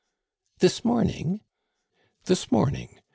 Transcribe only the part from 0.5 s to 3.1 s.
"This morning!" "This morning."